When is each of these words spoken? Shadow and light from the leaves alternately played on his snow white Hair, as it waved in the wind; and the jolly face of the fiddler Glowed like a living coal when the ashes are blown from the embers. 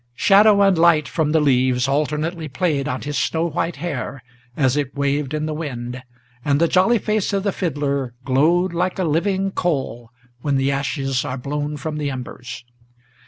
Shadow 0.15 0.63
and 0.63 0.79
light 0.79 1.07
from 1.07 1.31
the 1.31 1.39
leaves 1.39 1.87
alternately 1.87 2.47
played 2.47 2.87
on 2.87 3.03
his 3.03 3.19
snow 3.19 3.45
white 3.45 3.75
Hair, 3.75 4.23
as 4.57 4.75
it 4.75 4.95
waved 4.97 5.31
in 5.31 5.45
the 5.45 5.53
wind; 5.53 6.01
and 6.43 6.59
the 6.59 6.67
jolly 6.67 6.97
face 6.97 7.33
of 7.33 7.43
the 7.43 7.51
fiddler 7.51 8.15
Glowed 8.25 8.73
like 8.73 8.97
a 8.97 9.03
living 9.03 9.51
coal 9.51 10.09
when 10.41 10.55
the 10.57 10.71
ashes 10.71 11.23
are 11.23 11.37
blown 11.37 11.77
from 11.77 11.97
the 11.99 12.09
embers. 12.09 12.65